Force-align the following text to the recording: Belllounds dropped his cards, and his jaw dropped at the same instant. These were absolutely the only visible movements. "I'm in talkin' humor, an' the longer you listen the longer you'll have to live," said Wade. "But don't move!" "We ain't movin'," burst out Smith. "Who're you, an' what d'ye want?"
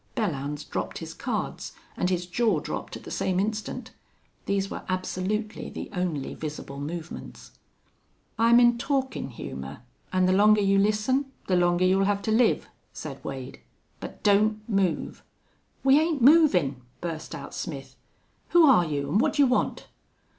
Belllounds 0.15 0.67
dropped 0.67 0.97
his 0.97 1.13
cards, 1.13 1.73
and 1.95 2.09
his 2.09 2.25
jaw 2.25 2.59
dropped 2.59 2.97
at 2.97 3.03
the 3.03 3.11
same 3.11 3.39
instant. 3.39 3.91
These 4.47 4.67
were 4.67 4.81
absolutely 4.89 5.69
the 5.69 5.91
only 5.93 6.33
visible 6.33 6.79
movements. 6.81 7.51
"I'm 8.35 8.59
in 8.59 8.79
talkin' 8.79 9.29
humor, 9.29 9.83
an' 10.11 10.25
the 10.25 10.33
longer 10.33 10.59
you 10.59 10.79
listen 10.79 11.31
the 11.45 11.55
longer 11.55 11.85
you'll 11.85 12.05
have 12.05 12.23
to 12.23 12.31
live," 12.31 12.67
said 12.91 13.23
Wade. 13.23 13.59
"But 13.99 14.23
don't 14.23 14.67
move!" 14.67 15.23
"We 15.83 15.99
ain't 15.99 16.23
movin'," 16.23 16.81
burst 16.99 17.35
out 17.35 17.53
Smith. 17.53 17.95
"Who're 18.49 18.83
you, 18.83 19.07
an' 19.07 19.19
what 19.19 19.33
d'ye 19.33 19.45
want?" 19.45 19.85